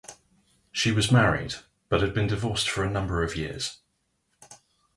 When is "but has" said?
1.87-2.09